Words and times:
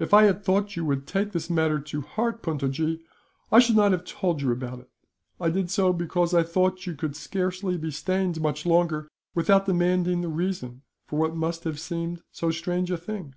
"If 0.00 0.12
I 0.12 0.24
had 0.24 0.42
thought 0.42 0.74
you 0.74 0.84
would 0.86 1.06
take 1.06 1.30
this 1.30 1.48
matter 1.48 1.78
to 1.78 2.00
heart, 2.00 2.42
Puntojee, 2.42 2.98
I 3.52 3.60
should 3.60 3.76
not 3.76 3.92
have 3.92 4.02
told 4.04 4.42
you 4.42 4.50
about 4.50 4.80
it. 4.80 4.90
I 5.40 5.50
did 5.50 5.70
so 5.70 5.92
because 5.92 6.34
I 6.34 6.42
thought 6.42 6.84
you 6.84 6.96
could 6.96 7.14
scarcely 7.14 7.76
be 7.78 7.92
stained, 7.92 8.40
much 8.40 8.66
longer, 8.66 9.06
without 9.36 9.66
demanding 9.66 10.20
the 10.20 10.26
reason 10.28 10.82
for 11.06 11.16
what 11.20 11.36
must 11.36 11.62
have 11.62 11.78
seemed 11.78 12.22
so 12.32 12.50
strange 12.50 12.90
a 12.90 12.96
thing. 12.96 13.36